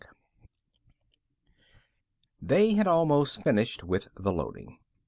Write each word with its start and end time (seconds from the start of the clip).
_They 2.41 2.73
had 2.73 2.87
almost 2.87 3.43
finished 3.43 3.83
with 3.83 4.07
the 4.15 4.31
loading. 4.31 4.79